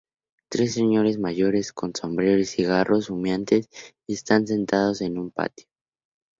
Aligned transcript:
Tres 0.49 0.73
señores 0.73 1.19
mayores, 1.19 1.71
con 1.71 1.93
sombrero 1.93 2.39
y 2.39 2.45
cigarros 2.45 3.11
humeantes, 3.11 3.69
están 4.07 4.47
sentados 4.47 5.01
en 5.01 5.19
un 5.19 5.29
patio. 5.29 5.67